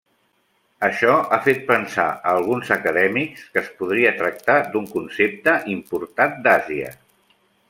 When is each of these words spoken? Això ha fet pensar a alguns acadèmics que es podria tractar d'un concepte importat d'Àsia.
Això 0.85 1.17
ha 1.35 1.37
fet 1.47 1.59
pensar 1.67 2.07
a 2.13 2.33
alguns 2.39 2.73
acadèmics 2.77 3.45
que 3.53 3.63
es 3.63 3.71
podria 3.83 4.17
tractar 4.23 4.59
d'un 4.73 4.91
concepte 4.97 5.59
importat 5.79 6.45
d'Àsia. 6.49 6.95